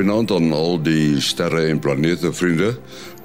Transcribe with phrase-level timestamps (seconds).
[0.00, 2.70] Goeienaand aan al die sterre en planete vriende.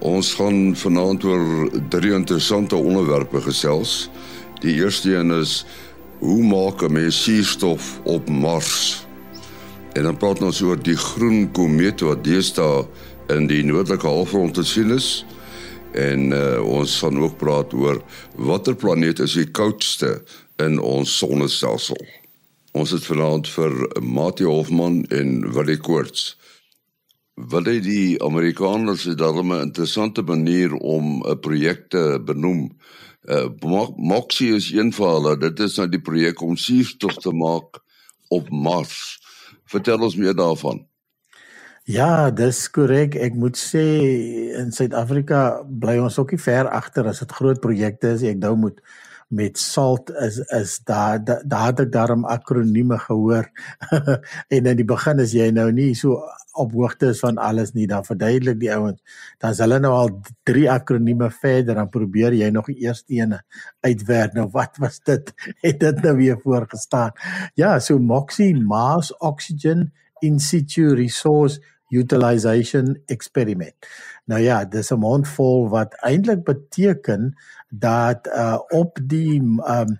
[0.04, 4.10] Ons gaan vanaand oor drie interessante onderwerpe gesels.
[4.60, 5.54] Die eerste een is
[6.20, 9.06] hoe maak 'n mens suurstof op Mars?
[9.94, 12.84] En dan praat ons oor die groen komeet wat deesdae
[13.28, 15.26] in die noordelike halfrond te sien is.
[15.94, 18.04] En uh, ons gaan ook praat oor
[18.36, 20.24] watter planeet is die koudste
[20.56, 22.06] in ons sonnestelsel.
[22.72, 26.36] Ons het vanaand vir Mati Hofman en Willie Koorts.
[27.36, 32.72] Wat hy die Amerikaners het daarom 'n interessante manier om 'n projek te benoem.
[33.24, 33.50] Uh,
[33.96, 35.38] Moxie is een van hulle.
[35.38, 37.82] Dit is nou die projek om suurstof te maak
[38.28, 39.20] op Mars.
[39.66, 40.86] Vertel ons meer daarvan.
[41.84, 43.16] Ja, dis korrek.
[43.16, 43.84] Ek moet sê
[44.58, 48.24] in Suid-Afrika bly ons ook nie ver agter as dit groot projekte is.
[48.24, 48.80] Ek dou moet
[49.28, 53.50] met SALT is is daar daar het ek daarom akronieme gehoor
[54.56, 56.22] en in die begin is jy nou nie so
[56.56, 59.02] op hoogte is van alles nie dan verduidelik die ouens
[59.38, 60.12] dan is hulle nou al
[60.48, 63.42] drie akronieme verder dan probeer jy nog die eerste ene
[63.86, 64.34] uitwerk.
[64.34, 65.34] Nou wat was dit?
[65.66, 67.12] Het dit nou weer voorgestaan?
[67.54, 73.76] Ja so MOXIE mass oxygen in situ resource utilization experiment.
[74.26, 77.36] Nou ja dis 'n mondvol wat eintlik beteken
[77.70, 80.00] dat uh op die um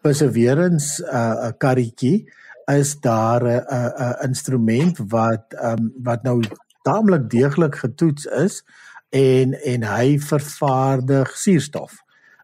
[0.00, 2.32] perseverance uh karretjie
[2.68, 6.42] is daar 'n uh, 'n uh, instrument wat um wat nou
[6.82, 8.64] taamlik deeglik getoets is
[9.08, 12.02] en en hy vervaardig suurstof.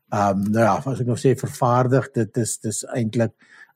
[0.08, 3.32] Um nou ja, as ek nou sê vervaardig, dit is dis eintlik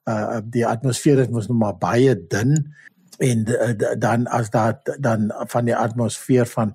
[0.09, 2.75] uh die atmosfeer is mos nog maar baie dun
[3.19, 6.75] en uh, dan as dat dan van die atmosfeer van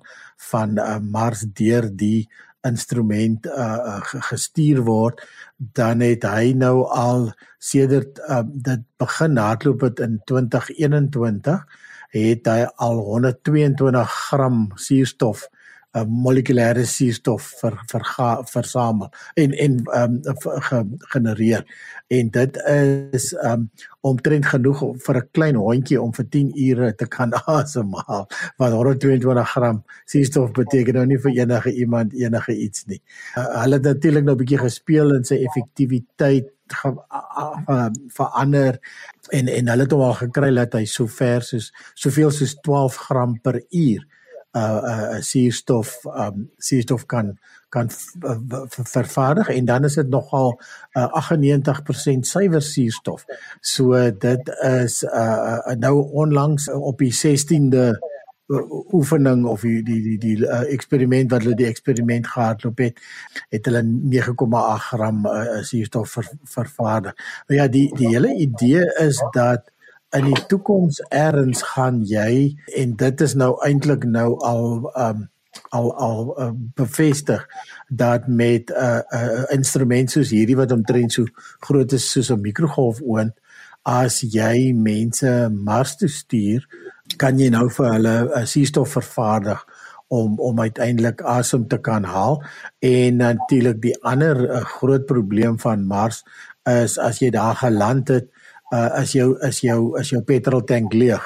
[0.50, 2.28] van uh, Mars deur die
[2.64, 5.22] instrument uh, gestuur word
[5.56, 7.30] dan het hy nou al
[7.62, 11.64] sedert uh, dit begin hardloop het in 2021
[12.14, 15.48] het hy al 122 gram suurstof
[16.02, 18.02] molekulêre suurstof ver, ver
[18.50, 20.20] versamel en en um,
[20.66, 20.80] ge,
[21.12, 21.64] genereer
[22.08, 22.56] en dit
[23.14, 23.68] is um,
[24.00, 28.26] omtrent genoeg vir 'n klein hondjie om vir 10 ure te kan asemhaal
[28.58, 33.00] wat 122 gram suurstof beteken nou nie vir enige iemand enige iets nie.
[33.36, 38.80] Uh, hulle het natuurlik nou 'n bietjie gespeel in sy effektiwiteit ge, uh, uh, verander
[39.30, 42.96] en en hulle het hom al gekry dat hy so ver soos soveel soos 12
[43.06, 44.04] gram per uur
[44.54, 47.38] uh uh suurstof um suurstof kan
[47.74, 47.90] kan
[48.70, 50.60] vervaardig en dan is dit nogal
[50.92, 53.24] uh, 98% suiwer suurstof.
[53.60, 57.98] So dit is uh, uh nou onlangs op die 16de
[58.92, 63.00] oefening of die die die die uh, eksperiment wat hulle die eksperiment gehardloop het
[63.48, 67.16] het hulle 9,8 gram uh, suurstof ver, vervaardig.
[67.48, 69.70] Nou ja, die die hele idee is dat
[70.14, 75.28] in die toekoms erns gaan jy en dit is nou eintlik nou al um
[75.70, 77.44] al al uh, bevestig
[77.88, 81.26] dat met 'n uh, uh, instrument soos hierdie wat omtrent so
[81.66, 83.32] groot is soos 'n mikrogolfoond
[83.82, 86.66] as jy mense Mars toe stuur
[87.16, 89.64] kan jy nou vir hulle 'n uh, suurstof vervaardig
[90.08, 92.42] om om uiteindelik asem te kan haal.
[92.78, 96.22] En natuurlik die ander uh, groot probleem van Mars
[96.64, 98.30] is as jy daar geland het
[98.74, 101.24] uh, as jou is jou is jou petroltank leeg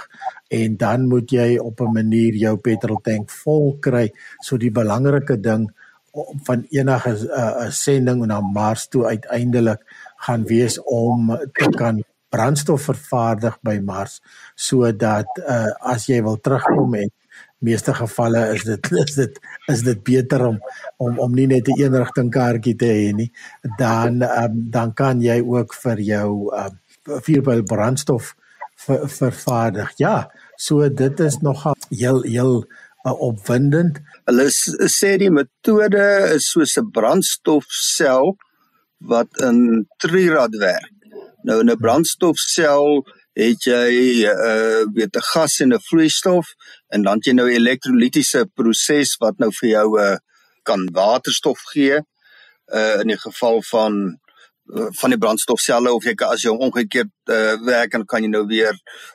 [0.61, 4.13] en dan moet jy op 'n manier jou petroltank vol kry.
[4.41, 5.69] So die belangrike ding
[6.47, 9.81] van enige 'n uh, sending na Mars toe uiteindelik
[10.17, 14.21] gaan wees om te kan brandstof vervaardig by Mars
[14.55, 17.11] sodat uh, as jy wil terugkom en
[17.59, 19.41] meeste gevalle is dit is dit
[19.73, 20.59] is dit beter om
[20.97, 23.31] om om nie net 'n eenrigting kaartjie te hê nie
[23.79, 28.35] dan um, dan kan jy ook vir jou um, vuurpyl brandstof
[28.85, 29.93] ver, vervaardig.
[29.97, 32.55] Ja, so dit is nogal heel heel
[33.07, 34.01] uh, opwindend.
[34.29, 34.49] Hulle
[34.93, 36.05] sê die metode
[36.35, 38.37] is soos 'n brandstofsel
[38.99, 40.93] wat in trirad werk.
[41.43, 43.07] Nou in 'n brandstofsel
[43.39, 46.47] het jy uh, weet 'n gas en 'n vloeistof
[46.89, 50.17] en dan jy nou 'n elektrolitiese proses wat nou vir jou 'n uh,
[50.63, 52.01] kan waterstof gee.
[52.69, 54.21] Uh in die geval van
[55.01, 58.75] van die brandstofselle of jy as jy omgekeerd uh, werk dan kan jy nou weer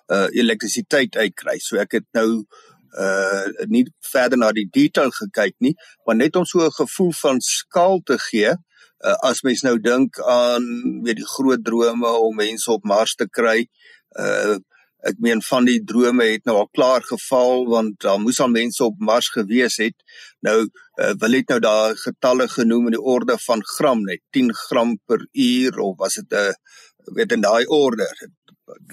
[0.09, 1.59] uh, elektrisiteit uitkry.
[1.61, 2.45] So ek het nou
[2.93, 5.73] uh nie verder na die detail gekyk nie,
[6.05, 10.19] maar net om so 'n gevoel van skaal te gee, uh, as mens nou dink
[10.19, 13.65] aan weet die groot drome om mense op Mars te kry,
[14.19, 14.57] uh
[15.09, 18.83] ek meen van die drome het nou al klaar geval want daar moes al mense
[18.83, 19.95] op Mars gewees het.
[20.41, 24.53] Nou uh, wil dit nou daar getalle genoem in die orde van gram net 10
[24.67, 26.53] gram per uur of was dit 'n
[27.15, 28.07] weet in daai orde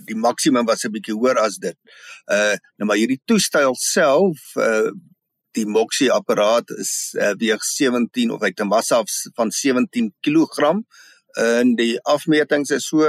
[0.07, 1.79] die maksimum was 'n bietjie hoër as dit.
[2.27, 4.91] Uh nou maar hierdie toestel self uh
[5.53, 9.03] die Moxie apparaat is uh, weeg 17 of hy het 'n massa
[9.35, 10.79] van 17 kg
[11.37, 13.03] en die afmetings is so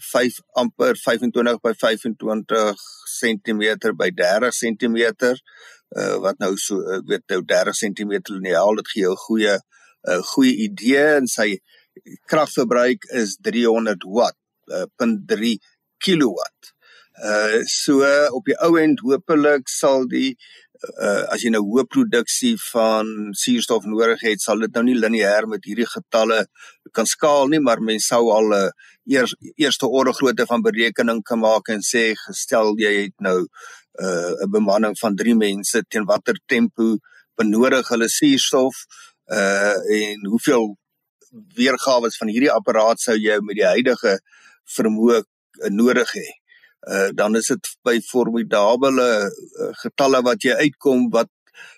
[0.00, 2.74] 5 amper 25 by 25
[3.20, 3.62] cm
[3.96, 4.98] by 30 cm
[5.96, 10.20] uh, wat nou so ek weet nou 30 cm lineaal dit gee 'n goeie uh,
[10.34, 11.50] goeie idee en sy
[12.30, 14.38] kragverbruik is 300 watt
[14.72, 15.56] uh, 0.3
[16.02, 16.74] kilowatt.
[17.14, 18.02] Uh so
[18.34, 20.34] op die ou end hopelik sal die
[21.06, 23.10] uh as jy nou hoë produksie van
[23.42, 26.44] suurstof nodig het, sal dit nou nie lineêr met hierdie getalle
[26.92, 28.70] kan skaal nie, maar mens sou al 'n uh,
[29.06, 33.48] eers, eerste orde grootte van berekening kan maak en sê gestel jy het nou 'n
[34.04, 36.96] uh, bemanning van 3 mense teen watter tempo
[37.36, 38.74] benodig hulle suurstof
[39.32, 40.76] uh en hoeveel
[41.56, 44.18] weergawe van hierdie apparaat sou jy met die huidige
[44.76, 45.22] vermoë
[45.70, 46.28] nodig hê.
[46.84, 49.28] Uh dan is dit by formidable uh,
[49.82, 51.30] getalle wat jy uitkom wat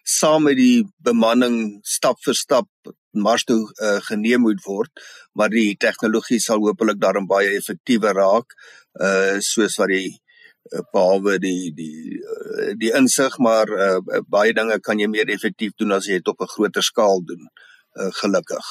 [0.03, 2.69] saam met die bemanning stap vir stap
[3.13, 4.91] mars toe uh, geneem moet word
[5.33, 8.57] maar die tegnologie sal hopelik daarin baie effektiewer raak
[9.01, 10.11] uh soos wat die
[10.73, 15.77] uh, behalwe die die uh, die insig maar uh, baie dinge kan jy meer effektief
[15.77, 18.67] doen as jy dit op 'n groter skaal doen uh, gelukkig.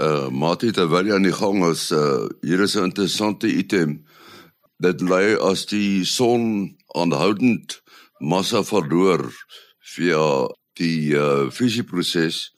[0.00, 4.02] Uh Mati terwyl jy aan die gang is uh hier is 'n interessante item
[4.82, 7.78] dit lê as die son aanhoudend
[8.20, 9.28] massa verloor
[9.94, 10.24] via
[10.80, 12.48] die uh fusieproses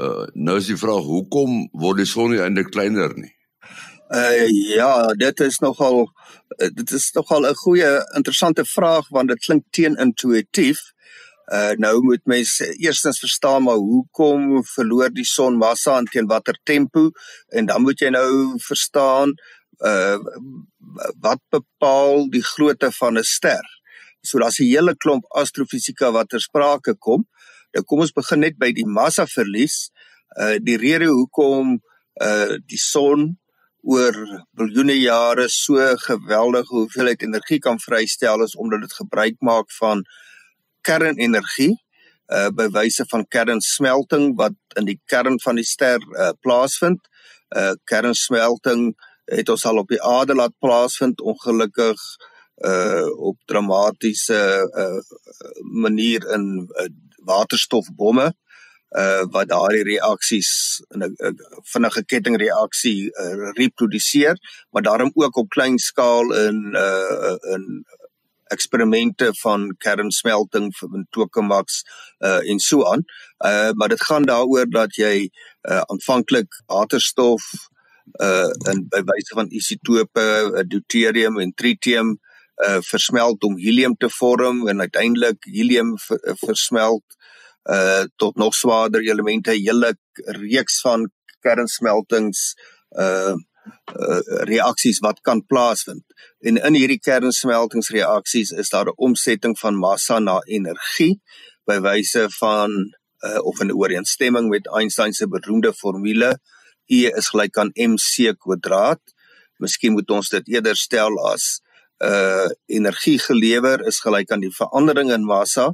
[0.00, 3.32] uh nou is die vraag hoekom word die son nie eintlik kleiner nie?
[4.14, 4.46] Uh
[4.76, 6.04] ja dit is nogal
[6.58, 10.80] dit is nogal 'n goeie interessante vraag want dit klink teenintuïtief.
[11.52, 16.58] Uh nou moet mens eerstens verstaan maar hoekom verloor die son massa en teen watter
[16.64, 17.10] tempo?
[17.48, 23.64] En dan moet jy nou verstaan uh wat bepaal die grootte van 'n ster.
[24.22, 27.26] So daar's 'n hele klomp astrofisika wat ter sprake kom.
[27.72, 29.90] Nou kom ons begin net by die massa verlies.
[30.40, 31.80] Uh die rede hoekom
[32.20, 33.38] uh die son
[33.82, 34.14] oor
[34.56, 40.02] biljoene jare so geweldige hoeveelheid energie kan vrystel is omdat dit gebruik maak van
[40.80, 41.76] kernenergie
[42.32, 47.00] uh by wyse van kernsmelting wat in die kern van die ster uh plaasvind.
[47.56, 48.94] Uh kernsmelting
[49.26, 52.00] het ons al op die aarde laat plaasvind ongelukkig
[52.64, 54.40] uh op dramatiese
[54.82, 55.00] uh
[55.84, 56.86] manier in uh,
[57.28, 58.32] waterstofbomme
[58.96, 61.36] uh wat daardie reaksies in 'n
[61.72, 64.38] vinnige kettingreaksie uh, reproduseer
[64.70, 67.84] maar daarom ook op klein skaal in uh in
[68.46, 71.82] eksperimente van kernsmelting van tokamaks
[72.18, 73.04] uh en so aan.
[73.44, 75.30] Uh maar dit gaan daaroor dat jy
[75.68, 77.42] uh aanvanklik waterstof
[78.20, 82.14] uh in by wyse van isotope, uh, deuterium en tritium
[82.66, 85.94] uh versmelt om helium te vorm en uiteindelik helium
[86.44, 87.18] versmelt
[87.70, 89.96] uh tot nog swaarder elemente, hele
[90.40, 91.10] reeks van
[91.40, 92.54] kernsmeltings
[92.98, 93.36] uh
[93.66, 96.04] uh, reaksies wat kan plaasvind.
[96.38, 101.20] En in hierdie kernsmeltingsreaksies is daar 'n omsetting van massa na energie
[101.64, 102.70] by wyse van
[103.26, 106.38] uh, of in ooreenstemming met Einstein se beroemde formule
[106.86, 109.02] E is gelyk aan mc kwadraat.
[109.58, 111.60] Miskien moet ons dit eerder stel as
[112.04, 115.70] uh energie gelewer is gelyk aan die verandering in massa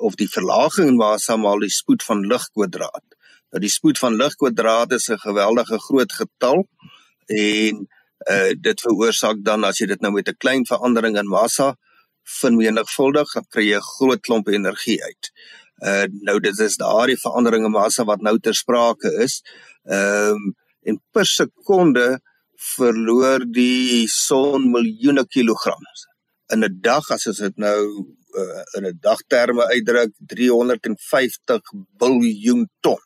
[0.00, 3.04] of die verlaging in massa maal die spoed van lig kwadraat.
[3.52, 6.64] Nou die spoed van lig kwadraat is 'n geweldige groot getal
[7.28, 7.86] en
[8.30, 11.76] uh dit veroorsaak dan as jy dit nou met 'n klein verandering in massa
[12.22, 15.30] vermenigvuldig, dan kry jy 'n groot klomp energie uit.
[15.82, 19.42] Uh nou dit is daardie verandering in massa wat nou ter sprake is.
[19.84, 22.18] Ehm um, en per sekonde
[22.76, 26.06] verloor die son miljoene kilograms.
[26.54, 27.80] In 'n dag as ons dit nou
[28.40, 31.62] uh, in 'n dagterme uitdruk 350
[31.98, 33.02] biljoen ton.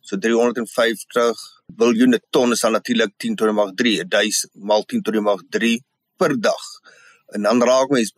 [0.00, 5.02] So 350 biljoene ton is dan natuurlik 10 tot die mag 3, 1000 maal 10
[5.02, 5.82] tot die mag 3
[6.16, 6.64] per dag.
[7.34, 8.12] En dan raak mens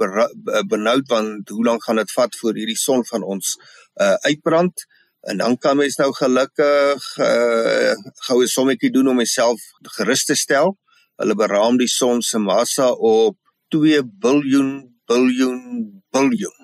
[0.68, 3.56] benoud want hoe lank gaan dit vat voor hierdie son van ons
[4.00, 4.86] uh uitbrand?
[5.20, 7.92] En dan kan mens nou gelukkig uh
[8.26, 9.60] goue sommetjie doen om myself
[9.98, 10.72] gerus te stel.
[11.20, 13.36] Hulle beraam die son se massa op
[13.68, 14.72] 2 biljoen
[15.04, 15.60] biljoen
[16.10, 16.58] biljoen.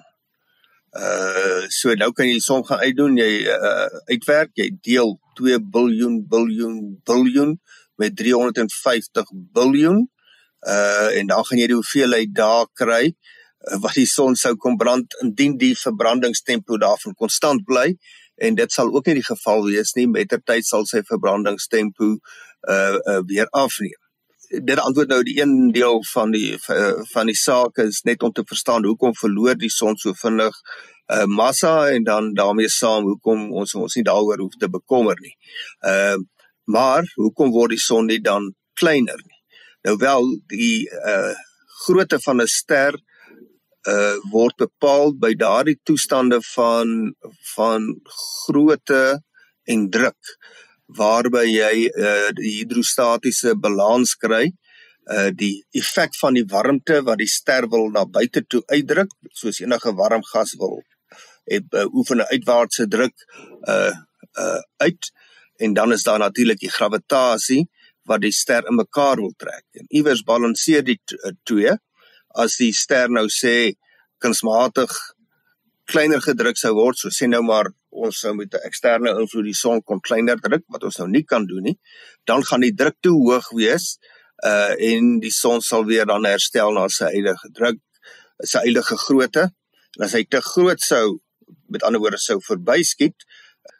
[0.96, 5.60] Uh so nou kan jy die som gaan uitdoen, jy uh uitwerk, jy deel 2
[5.60, 7.56] biljoen biljoen biljoen
[8.00, 10.06] met 350 biljoen.
[10.64, 14.80] Uh en dan gaan jy die hoeveelheid dae kry uh, wat die son sou kom
[14.80, 17.90] brand indien die verbrandingstempo daarvan konstant bly
[18.36, 23.22] en dit sal ook nie die geval wees nie mettertyd sal sy verbrandingstempo uh, uh
[23.28, 24.02] weer afneem.
[24.46, 26.58] dit antwoord nou die een deel van die
[27.12, 30.54] van die saak is net om te verstaan hoekom verloor die son so vinnig
[31.14, 35.34] uh massa en dan daarmee saam hoekom ons ons nie daaroor hoef te bekommer nie.
[35.80, 36.16] Uh
[36.66, 39.42] maar hoekom word die son nie dan kleiner nie?
[39.86, 41.34] Nou wel die uh
[41.86, 42.98] grootte van 'n ster
[43.86, 47.14] uh word bepaal by daardie toestande van
[47.54, 47.88] van
[48.44, 49.02] grootte
[49.74, 50.32] en druk
[51.00, 54.44] waarby jy uh die hidrostatiese balans kry
[55.16, 59.62] uh die effek van die warmte wat die ster wil na buite toe uitdruk soos
[59.62, 60.82] enige warm gas wil
[61.46, 63.14] het uh, oefen 'n uitwaartse druk
[63.74, 63.94] uh
[64.44, 65.12] uh uit
[65.56, 67.66] en dan is daar natuurlik die gravitasie
[68.06, 69.64] wat die ster in mekaar wil trek.
[69.78, 71.74] En iewers balanseer die uh, twee.
[72.36, 73.74] As die ster nou sê
[74.22, 74.92] kunsmatig
[75.86, 79.60] kleiner gedruk sou word, so sê nou maar ons sou met 'n eksterne invloed die
[79.64, 81.78] son kon kleiner druk wat ons nou nie kan doen nie,
[82.26, 83.98] dan gaan die druk te hoog wees
[84.44, 87.78] uh en die son sal weer dan herstel na sy eilige druk,
[88.44, 89.50] sy eilige grootte.
[89.96, 91.18] En as hy te groot sou
[91.72, 93.16] met ander woorde sou verbyskiet,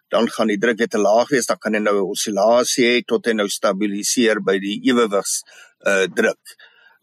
[0.08, 3.02] dan gaan die druk weer te laag wees, dan kan hy nou 'n osilasie hê
[3.06, 5.42] tot hy nou stabiliseer by die ewewigs
[5.86, 6.56] uh druk.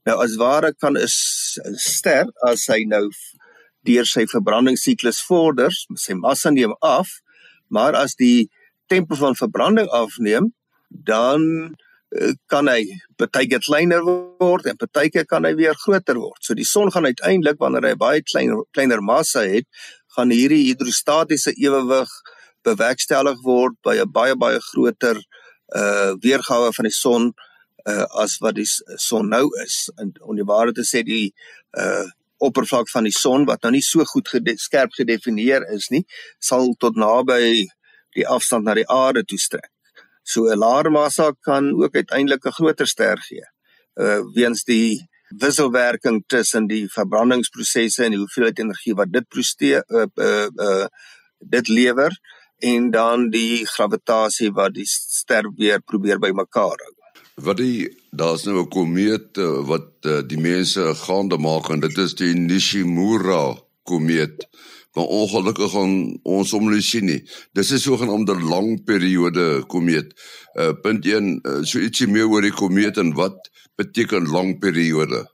[0.05, 1.07] Nou as ware kan 'n
[1.79, 3.07] ster as hy nou
[3.87, 7.09] deur sy verbrandingssiklus vorder, sy massa neem af,
[7.73, 8.49] maar as die
[8.91, 10.51] tempo van verbranding afneem,
[10.87, 11.43] dan
[12.15, 12.85] uh, kan hy
[13.19, 16.39] partykeer kleiner word en partykeer kan hy weer groter word.
[16.45, 19.67] So die son gaan uiteindelik wanneer hy baie klein kleiner massa het,
[20.15, 22.11] gaan hierdie hidrostatiese ewewig
[22.63, 25.17] bewerkstellig word by 'n baie baie groter
[25.75, 27.52] uh weergawe van die son uh
[27.85, 29.89] as wat die son nou is.
[29.97, 31.33] En om die waarheid te sê die
[31.77, 32.05] uh
[32.43, 36.01] oppervlak van die son wat nou nie so goed gede skerp gedefinieer is nie,
[36.43, 37.63] sal tot naby
[38.17, 39.69] die afstand na die aarde toe strek.
[40.23, 43.45] So 'n laer massa kan ook uiteindelik 'n groter ster gee.
[43.95, 44.99] Uh weens die
[45.39, 50.85] wisselwerking tussen die verbrandingsprosesse en die hoeveelheid energie wat dit presteer uh, uh, uh,
[51.39, 52.11] dit lewer
[52.59, 57.02] en dan die gravitasie wat die ster weer probeer bymekaar hou.
[57.35, 62.13] Wat die daar's nou 'n komeet wat uh, die mense gaande maak en dit is
[62.15, 64.47] die Nishimura komeet.
[64.93, 67.23] Maar ongelukkig gaan ons hom nie sien nie.
[67.53, 70.13] Dis 'n sogenaamde langperiode komeet.
[70.53, 75.25] Uh punt 1, uh, so ietsie meer oor die komeet en wat beteken lang periode?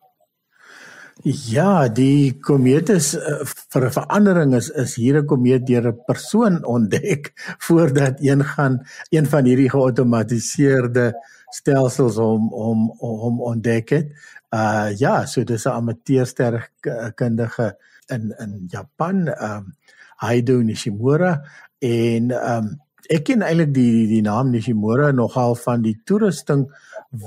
[1.24, 6.04] Ja, die komeet is uh, vir 'n verandering is is hier 'n komeet deur 'n
[6.08, 7.34] persoon ontdek
[7.68, 8.80] voordat een gaan
[9.12, 11.12] een van hierdie geautomatiseerde
[11.50, 14.08] stelsels om om om ontdek het.
[14.54, 17.78] Uh ja, so dis 'n amateursterkundige
[18.08, 19.76] in in Japan, um
[20.16, 21.42] Haido Nishimura
[21.80, 22.80] en um
[23.10, 26.70] ek ken eintlik die, die die naam Nishimura nogal van die toerusting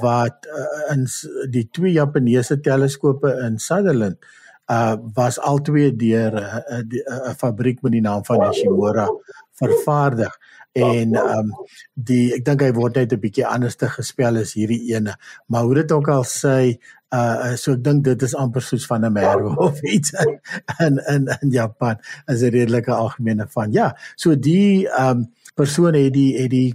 [0.02, 1.06] wat uh, in
[1.50, 4.16] die twee Japaneese teleskope in Sutherland
[4.70, 9.08] uh was albei deur 'n uh, 'n uh, uh, fabriek met die naam van Nishimura
[9.58, 10.38] vervaardig
[10.72, 11.52] en um
[11.94, 15.16] die ek dink hy word net 'n bietjie anders te gespel as hierdie ene.
[15.48, 16.78] Maar hoe dit ook al sê
[17.12, 20.12] uh so ek dink dit is amper soos van 'n merwe of iets
[20.80, 21.96] in in in Japan.
[22.26, 26.74] As 'n redelike algemene van ja so die um persoon het die het die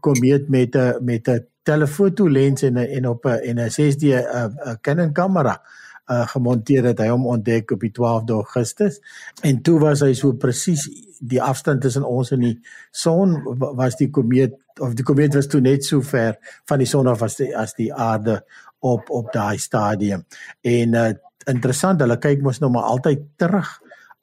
[0.00, 4.04] komeet met 'n met 'n telefoto lens en 'n en op 'n en 'n 6D
[4.16, 9.00] 'n Canon kamera uh gemonteer het hy hom ontdek op die 12de Augustus.
[9.42, 10.88] En toe was hy so presies
[11.20, 12.56] die afstand tussen ons en die
[12.90, 13.36] son
[13.78, 17.22] was die komeet of die komeet was toe net so ver van die son af
[17.22, 18.40] as die as die aarde
[18.80, 20.26] op op daai stadium.
[20.62, 21.12] En uh
[21.50, 23.70] interessant hulle kyk mos nou maar altyd terug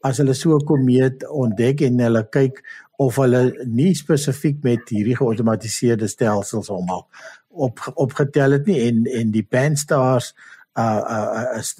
[0.07, 2.61] as hulle so 'n komeet ontdek en hulle kyk
[2.97, 7.07] of hulle nie spesifiek met hierdie geautomatiseerde stelsels almal
[7.49, 10.33] op opgetel het nie en en die Pan-STARRS
[10.79, 11.75] uh is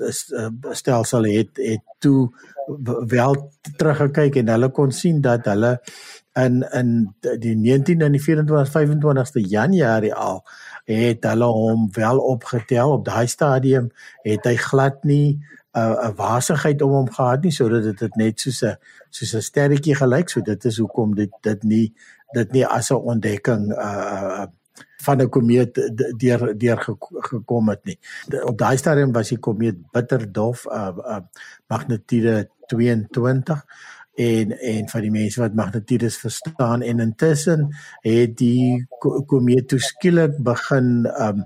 [0.72, 2.29] stelsel het het toe
[3.08, 3.36] wel
[3.77, 5.79] teruggekyk en hulle kon sien dat hulle
[6.39, 6.91] in in
[7.39, 10.44] die 19 en die 24 25ste Januarie al
[10.89, 12.91] het hulle hom wel opgetel.
[12.91, 13.89] Op daai stadium
[14.25, 15.39] het hy glad nie
[15.74, 18.77] 'n uh, 'n wasigheid om hom gehad nie sodat dit dit net soos 'n
[19.10, 20.29] soos 'n sterretjie gelyk.
[20.29, 21.94] So dit is hoekom dit dit nie
[22.34, 24.46] dit nie as 'n ontdekking uh
[25.04, 25.74] van 'n komeet
[26.18, 26.98] deur deur
[27.32, 28.00] gekom het nie.
[28.44, 31.20] Op daai stadium was die komeet bitter dof uh, uh
[31.68, 33.66] magnitude 22
[34.20, 37.68] en en van die mense wat magnitudes verstaan en intussen
[38.04, 38.88] het die
[39.26, 41.46] komeet toe skielik begin um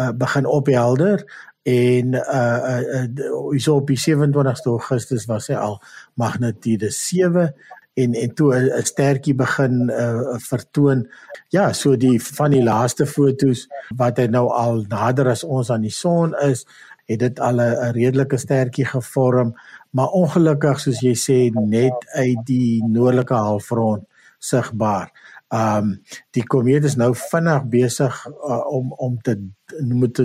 [0.00, 1.24] uh, begin ophelder
[1.62, 5.80] en uh uh, uh so op die 27ste Augustus was hy al
[6.14, 7.50] magnitude 7
[7.94, 11.08] en en toe 'n stertjie begin uh, vertoon.
[11.48, 15.84] Ja, so die van die laaste fotos wat hy nou al nader as ons aan
[15.84, 16.66] die son is,
[17.04, 19.54] het dit al 'n redelike stertjie gevorm,
[19.90, 24.04] maar ongelukkig soos jy sê net uit die noordelike halfrond
[24.38, 25.12] sigbaar.
[25.52, 29.36] Um die komeet is nou vinnig besig uh, om om te
[29.80, 30.20] moet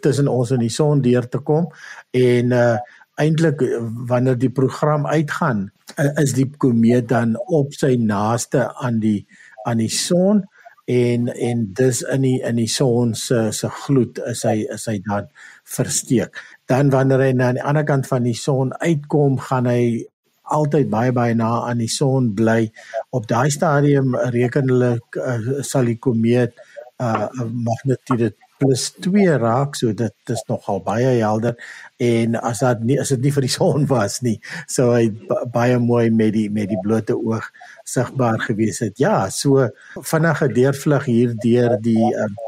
[0.00, 1.66] tussen ons en die son deur te kom
[2.10, 2.76] en uh
[3.22, 3.62] eintlik
[4.10, 5.70] wanneer die program uitgaan
[6.20, 9.20] is die komeet dan op sy naaste aan die
[9.66, 10.42] aan die son
[10.90, 14.98] en en dis in die in die son se se gloed is hy is hy
[15.06, 15.28] dan
[15.76, 16.34] versteek.
[16.66, 20.06] Dan wanneer hy aan die ander kant van die son uitkom, gaan hy
[20.42, 22.66] altyd baie baie na aan die son bly.
[23.10, 26.58] Op daai stadium reken hulle uh, sal die komeet
[27.02, 31.56] uh magnitude plus 2 raak, so dit is nogal baie helder
[32.02, 34.38] en as dit nie as dit nie vir die son was nie,
[34.70, 35.08] sou hy
[35.54, 37.48] baie mooi met die met die blote oog
[37.88, 38.98] sigbaar gewees het.
[39.02, 39.68] Ja, so
[40.12, 42.38] vinnige deurvlug hier deur die um,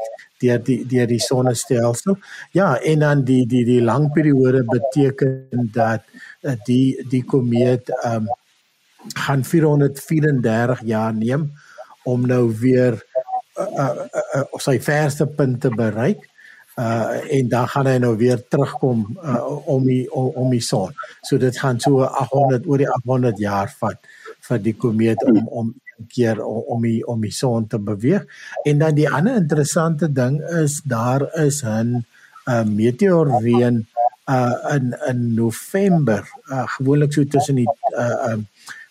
[0.43, 2.17] deur die deur die sonnestelsel.
[2.55, 6.03] Ja, en dan die die die lang periode beteken dat
[6.43, 8.31] uh, die die komeet um,
[9.13, 11.51] gaan 434 jaar neem
[12.05, 12.97] om nou weer
[13.57, 16.23] uh, uh, uh, uh, sy verste punt te bereik.
[16.75, 20.91] Uh en dan gaan hy nou weer terugkom uh, om die om, om die son.
[21.23, 24.01] So dit gaan so 800 oor die 800 jaar vat
[24.49, 25.73] vir die komeet om om
[26.11, 28.27] keer om die om die son te beweeg.
[28.67, 33.85] En dan die ander interessante ding is daar is 'n uh, eh, meteoorreën
[34.29, 38.47] uh in in November, uh gewoonlik so tussen die uh um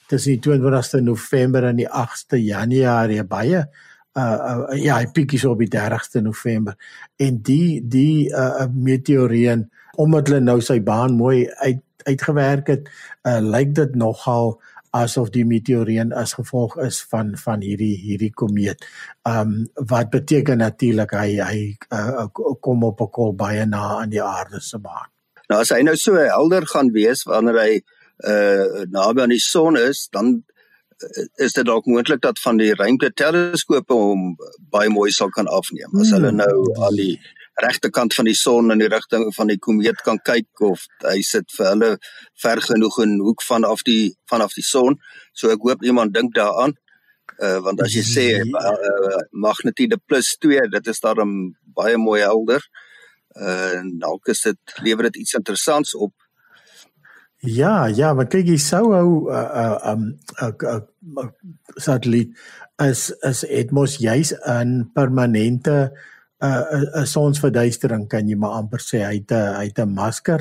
[0.09, 3.67] tussen die 22ste November en die 8ste Januarie baie uh,
[4.15, 6.77] uh ja, hy piek hier op die 30ste November.
[7.17, 9.67] En die die uh meteoorreën
[9.99, 12.89] omdat hulle nou sy baan mooi uit uitgewerk het,
[13.25, 14.59] uh lyk dit nogal
[14.95, 18.87] asof die meteoreën as gevolg is van van hierdie hierdie komeet.
[19.27, 21.59] Um wat beteken natuurlik hy hy
[21.91, 22.27] uh,
[22.61, 25.11] kom op 'n kol baie na aan die aarde se baan.
[25.49, 27.83] Nou as hy nou so helder gaan wees wanneer hy
[28.25, 30.54] uh naby aan die son is, dan uh,
[31.43, 34.35] is dit dalk moontlik dat van die ruimteteleskope hom
[34.73, 35.91] baie mooi sal kan afneem.
[36.01, 36.43] As hulle hmm.
[36.43, 37.15] nou aan die
[37.63, 41.53] regterkant van die son in die rigting van die komeet kan kyk of hy sit
[41.55, 41.91] vir hulle
[42.43, 44.99] ver genoeg in hoek vanaf die vanaf die son.
[45.33, 46.75] So ek hoop iemand dink daaraan.
[47.43, 52.63] Uh want as jy sê uh, magnitude plus 2, dit is daarom baie mooi helder.
[53.35, 56.15] Uh dalk is dit lewer dit iets interessants op.
[57.45, 60.03] Ja, ja, maar kyk jy sou hou 'n uh, uh, um
[60.41, 61.29] 'n
[61.77, 62.33] satelliet
[62.81, 65.93] as as Edmos juis 'n permanente
[66.41, 69.05] 'n 'n sonsverduistering kan jy maar amper sê.
[69.05, 70.41] Hy het 'n hy het 'n masker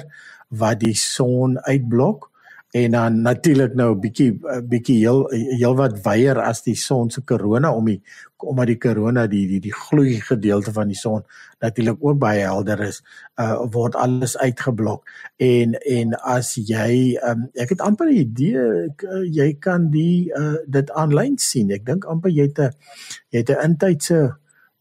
[0.50, 2.32] wat die son uitblok
[2.74, 7.22] en dan natuurlik nou 'n bietjie bietjie heel heel wat wyer as die son se
[7.22, 8.02] korona om die
[8.38, 11.22] omdat die korona die die die gloei gedeelte van die son
[11.62, 13.04] natuurlik ook baie helder is
[13.40, 15.06] uh, word alles uitgeblok
[15.38, 18.90] en en as jy um, ek het amper 'n idee
[19.32, 22.72] jy kan die uh, dit aanlyn sien ek dink amper jy het 'n
[23.30, 24.34] jy het 'n intydse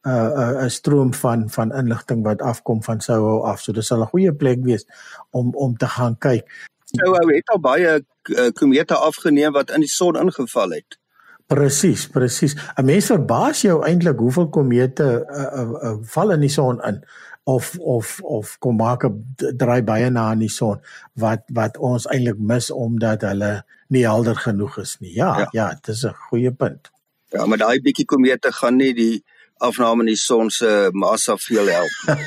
[0.02, 3.61] 'n uh, 'n uh, stroom van van inligting wat afkom van Soho af.
[3.61, 4.87] So dis 'n goeie plek wees
[5.31, 6.70] om om te gaan kyk.
[6.92, 10.98] Soho het al baie uh, komete afgeneem wat in die son ingeval het.
[11.46, 12.55] Presies, presies.
[12.76, 17.02] 'n Mens verbaas jou eintlik hoeveel komete uh, uh, uh, val in die son in
[17.44, 20.81] of of of kom maak 'n draai baie na aan die son
[21.12, 25.14] wat wat ons eintlik mis omdat hulle nie helder genoeg is nie.
[25.14, 26.90] Ja, ja, ja dit is 'n goeie punt.
[27.28, 29.24] Ja, maar daai bietjie komete gaan nie die
[29.62, 32.18] afname in die son se massa veel help.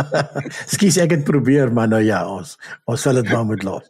[0.72, 2.56] Skus ek het probeer maar nou ja ons
[2.90, 3.88] ons sal dit maar moet los.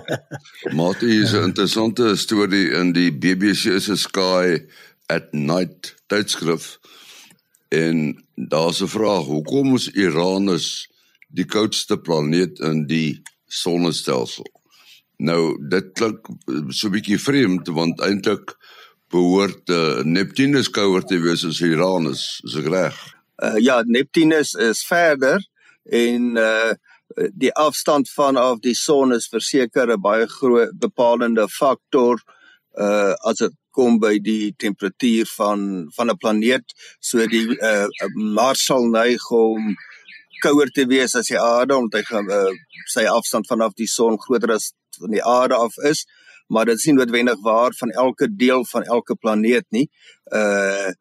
[0.78, 4.58] Mate is 'n interessante storie in die BBC se Sky
[5.06, 6.78] at Night tydskrif
[7.68, 10.88] en daar's 'n vraag hoekom is Uranus
[11.28, 14.46] die koudste planeet in die sonnestelsel?
[15.16, 16.26] Nou dit klink
[16.68, 18.56] so 'n bietjie vreemd want eintlik
[19.12, 22.98] behoort uh, Neptunus kouer te wees as Uranus, is ek reg?
[23.42, 25.42] Uh, ja, Neptunus is verder
[25.84, 26.74] en uh
[27.38, 32.18] die afstand vanaf die son is verseker 'n baie groot bepalende faktor
[32.76, 35.60] uh as dit kom by die temperatuur van
[35.96, 39.76] van 'n planeet so die uh Mars sal neig om
[40.42, 42.52] kouer te wees as die aarde omdat hy uh,
[42.92, 46.04] sy afstand vanaf die son groter as van die aarde af is
[46.48, 49.88] maar dit is nie noodwendig waar van elke deel van elke planeet nie.
[50.32, 50.92] Uh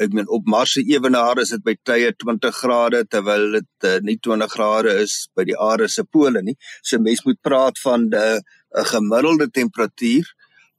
[0.00, 3.98] ek meen op Mars se ewenaar is dit by tye 20 grade terwyl dit uh,
[4.00, 6.54] nie 20 grade is by die aarde se pole nie.
[6.80, 10.24] So mens moet praat van 'n 'n gemiddelde temperatuur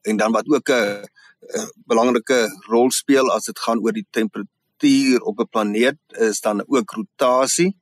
[0.09, 1.05] en dan wat ook 'n
[1.85, 6.91] belangrike rol speel as dit gaan oor die temperatuur op 'n planeet is dan ook
[6.91, 7.77] rotasie.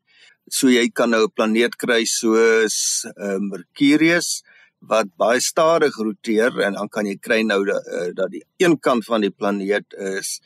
[0.49, 4.43] So jy kan nou 'n planeet kry soos uh, Mercurius
[4.81, 8.79] wat baie stadig roteer en dan kan jy kry nou dat, uh, dat die een
[8.79, 10.39] kant van die planeet is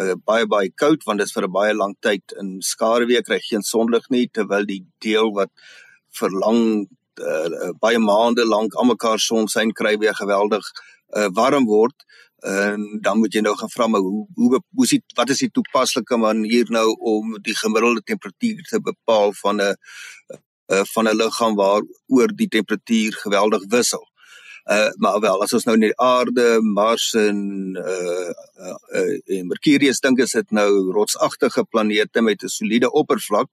[0.00, 3.38] uh, baie baie koud want dit is vir 'n baie lang tyd in skaduwee kry
[3.40, 5.50] geen sonlig nie terwyl die deel wat
[6.20, 6.88] vir lang
[7.20, 10.64] uh, baie maande lank almekaar sonskyn kry weer geweldig
[11.16, 11.94] uh, warm word.
[12.42, 15.50] En dan moet jy nou gaan vra maar hoe hoe hoe sit wat is die
[15.50, 19.76] toepaslike manier nou om die gemiddelde temperatuur te bepaal van 'n
[20.72, 24.04] uh, van 'n liggaam waar oor die temperatuur geweldig wissel.
[24.64, 27.38] Uh maar wel as ons nou net aarde, Mars en
[27.74, 28.30] uh,
[28.66, 33.48] uh, uh en Mercurius dink is dit nou rotsagtige planete met 'n soliede oppervlak.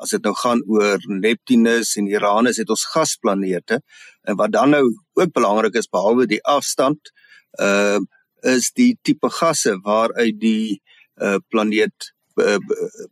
[0.00, 3.82] As dit nou gaan oor Neptunus en Uranus het ons gasplanete
[4.22, 7.12] en wat dan nou ook belangrik is behalwe die afstand
[7.60, 8.00] uh
[8.40, 10.80] is die tipe gasse waaruit die
[11.20, 12.15] uh planeet uh,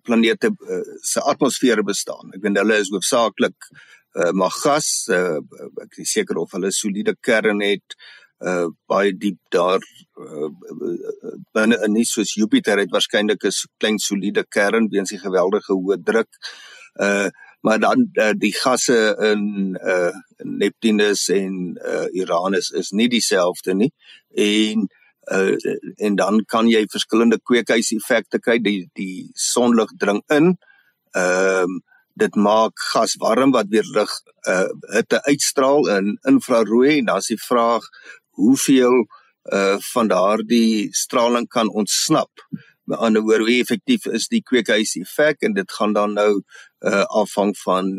[0.04, 2.32] planete uh, se atmosfere bestaan.
[2.36, 4.90] Ek weet hulle is hoofsaaklik uh, maar gas.
[5.08, 5.40] Uh,
[5.84, 7.96] ek is seker of hulle soliede kern het
[8.44, 9.80] uh baie diep daar
[10.20, 10.48] uh,
[11.54, 16.02] binne in nie soos Jupiter het waarskynlik 'n klein soliede kern weens die geweldige hoë
[16.04, 16.30] druk.
[17.00, 17.28] Uh
[17.64, 20.12] maar dan uh, die gasse in uh
[20.44, 23.92] Neptunus en uh Uranus is nie dieselfde nie
[24.34, 24.88] en
[25.32, 25.56] uh,
[25.96, 28.58] en dan kan jy verskillende kweekhuiseffekte kry.
[28.62, 30.54] Die die sonlig dring in.
[31.16, 31.82] Ehm um,
[32.14, 34.10] dit maak gas warm wat weer lig
[34.46, 36.98] uh, hitte uitstraal in infrarooi.
[36.98, 37.88] En dan is die vraag
[38.38, 39.00] hoeveel
[39.52, 42.46] uh, van daardie straling kan ontsnap.
[42.84, 47.56] Met ander woorde hoe effektief is die kweekhuiseffek en dit gaan dan nou uh, afhang
[47.64, 47.90] van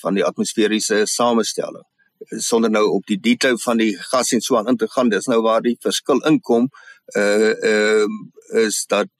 [0.00, 1.86] van die atmosferiese samestelling
[2.28, 5.08] sonder nou op die detail van die gas en so aan in te gaan.
[5.08, 6.68] Dis nou waar die verskil inkom
[7.16, 8.18] uh ehm
[8.54, 9.10] uh, is dat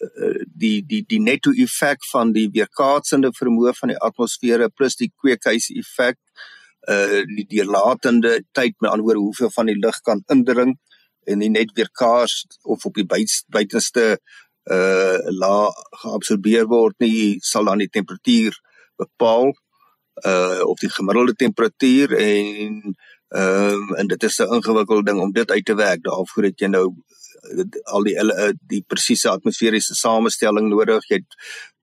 [0.00, 5.12] uh, die die die netto effek van die weerkaatsende vermoë van die atmosfere plus die
[5.14, 6.18] kweekhuis effek
[6.90, 10.76] uh die deurlatende tyd met anderwoorde hoeveel van die lig kan indring
[11.26, 14.18] en nie net weerkaats of op die buitenste
[14.70, 15.70] uh la
[16.02, 18.58] geabsorbeer word nie sal dan die temperatuur
[18.98, 19.52] bepaal
[20.24, 22.96] uh of die gemiddelde temperatuur en
[23.28, 26.02] ehm um, en dit is 'n ingewikkelde ding om dit uit te werk.
[26.02, 26.94] Daarvoor het jy nou
[27.52, 31.08] uh, al die uh, die presiese atmosferiese samestelling nodig.
[31.08, 31.34] Jy het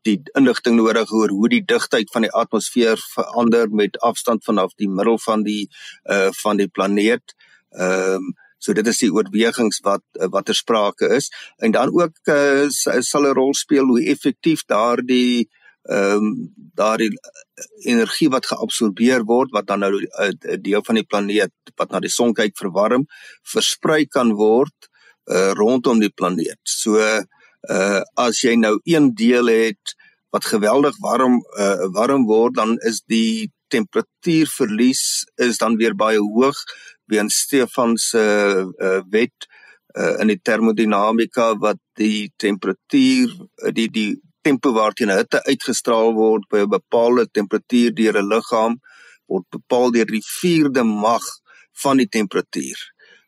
[0.01, 4.89] die inligting nodig oor hoe die digtheid van die atmosfeer verander met afstand vanaf die
[4.89, 5.69] middel van die
[6.11, 7.35] uh van die planeet.
[7.69, 12.15] Ehm um, so dit is die oorwegings wat wat ter sprake is en dan ook
[12.23, 12.65] uh,
[12.99, 17.11] sal 'n rol speel hoe effektief daardie uh ehm um, daardie
[17.83, 22.09] energie wat geabsorbeer word wat dan nou 'n deel van die planeet wat na die
[22.09, 23.05] son kyk verwarm
[23.43, 24.89] versprei kan word
[25.31, 26.59] uh, rondom die planeet.
[26.63, 29.95] So uh as jy nou een deel het
[30.35, 36.57] wat geweldig warm uh warm word dan is die temperatuurverlies is dan weer baie hoog
[37.05, 39.47] weens Stefan se uh, uh, wet
[39.95, 43.33] uh, in die termodinamika wat die temperatuur
[43.71, 44.11] die die
[44.43, 48.79] tempo waarteen hitte uitgestraal word by 'n bepaalde temperatuur deur 'n liggaam
[49.27, 51.23] word bepaal deur die vierde mag
[51.83, 52.77] van die temperatuur.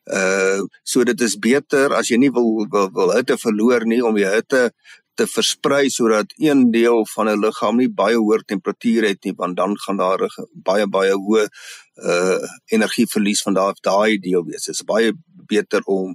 [0.06, 4.14] Uh so dit is beter as jy nie wil wil, wil hitte verloor nie om
[4.14, 4.70] die hitte
[5.16, 9.56] te versprei sodat een deel van 'n liggaam nie baie hoë temperatuur het nie want
[9.56, 10.22] dan gaan daar
[10.68, 11.48] baie baie hoë
[12.12, 12.38] uh
[12.76, 14.64] energieverlies van daai deel wees.
[14.66, 15.12] Dit is baie
[15.52, 16.14] beter om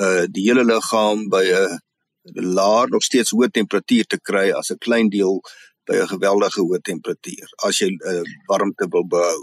[0.00, 1.80] uh die hele liggaam by 'n
[2.22, 5.40] laer nog steeds hoë temperatuur te kry as 'n klein deel
[5.86, 9.42] by 'n geweldige hoë temperatuur as jy uh, warmte wil behou.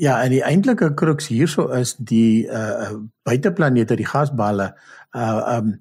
[0.00, 2.94] Ja, en die eintlike kruks hierso is die uh
[3.28, 4.72] buiteplanete, die gasballe,
[5.14, 5.74] uh um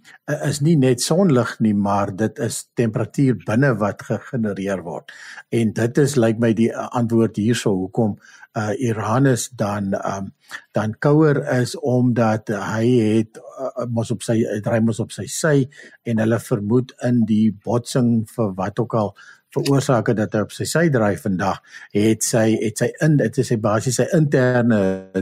[0.49, 5.11] is nie net sonlig nie, maar dit is temperatuur binne wat gegenereer word.
[5.49, 8.17] En dit is lyk like my die antwoord hierso hoekom
[8.59, 10.33] uh Uranus dan um
[10.75, 15.69] dan kouer is omdat hy het uh, mos op sy dry mos op sy sy
[16.03, 19.15] en hulle vermoed in die botsing vir wat ook al
[19.55, 21.59] veroorsaak het dat hy op sy sy dry vandag
[21.95, 24.81] het sy het sy in dit is sy basies sy interne